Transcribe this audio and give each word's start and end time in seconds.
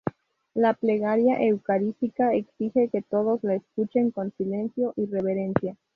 La 0.55 0.73
Plegaria 0.73 1.39
eucarística 1.43 2.33
exige 2.33 2.89
que 2.89 3.03
todos 3.03 3.43
la 3.43 3.53
escuchen 3.53 4.09
con 4.09 4.33
silencio 4.35 4.93
y 4.95 5.05
reverencia. 5.05 5.77